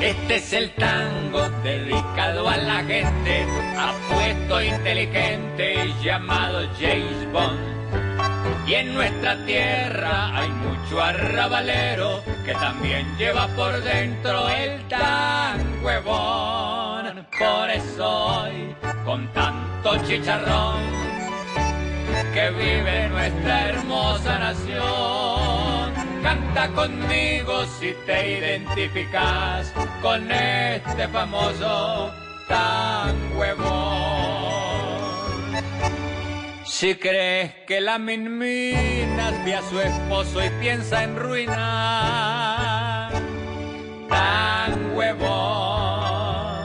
[0.00, 3.46] Este es el tango dedicado a la gente,
[3.78, 7.80] apuesto inteligente llamado James Bond.
[8.66, 17.26] Y en nuestra tierra hay mucho arrabalero que también lleva por dentro el tan huevón.
[17.38, 18.74] Por eso hoy,
[19.04, 20.80] con tanto chicharrón,
[22.32, 24.99] que vive nuestra hermosa nación,
[26.30, 32.12] canta conmigo si te identificas con este famoso
[32.46, 33.70] tan huevón.
[36.64, 43.10] Si crees que la minminas ve a su esposo y piensa en ruinar,
[44.08, 46.60] tan huevón.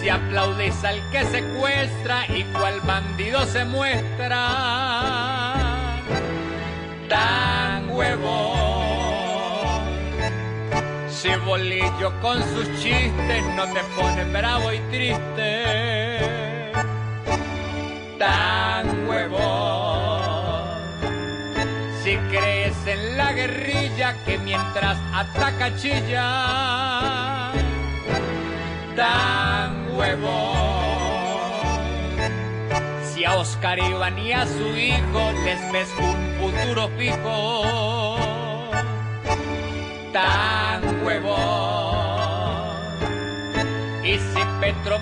[0.00, 5.17] Si aplaudís al que secuestra y cual bandido se muestra,
[11.20, 16.20] Si bolillo con sus chistes no te pone bravo y triste
[18.20, 20.62] tan huevón.
[22.04, 27.50] Si crees en la guerrilla que mientras ataca chilla,
[28.94, 30.78] tan huevón.
[33.02, 38.16] Si a Oscar Iván y a su hijo les ves un futuro fijo,
[40.12, 40.47] tan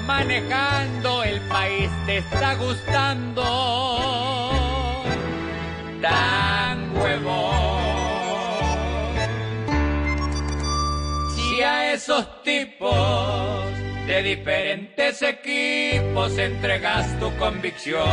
[0.07, 3.43] Manejando el país te está gustando,
[6.01, 7.83] tan huevón.
[11.35, 13.67] Si a esos tipos
[14.07, 18.05] de diferentes equipos entregas tu convicción,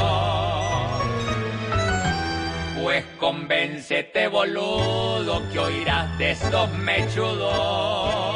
[2.81, 8.33] pues convéncete boludo que oirás de estos mechudos